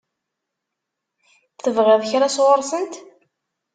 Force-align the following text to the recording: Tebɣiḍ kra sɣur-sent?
Tebɣiḍ 1.63 2.01
kra 2.11 2.27
sɣur-sent? 2.35 2.93